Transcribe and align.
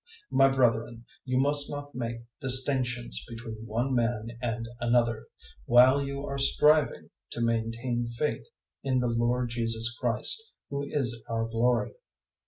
002:001 0.01 0.07
My 0.39 0.49
brethren, 0.49 1.05
you 1.25 1.37
must 1.37 1.69
not 1.69 1.93
make 1.93 2.23
distinctions 2.39 3.23
between 3.29 3.67
one 3.67 3.93
man 3.93 4.29
and 4.41 4.67
another 4.79 5.27
while 5.65 6.03
you 6.03 6.25
are 6.25 6.39
striving 6.39 7.11
to 7.33 7.45
maintain 7.45 8.07
faith 8.07 8.47
in 8.81 8.97
the 8.97 9.07
Lord 9.09 9.49
Jesus 9.49 9.95
Christ, 9.95 10.53
who 10.71 10.81
is 10.89 11.21
our 11.29 11.45
glory. 11.47 11.93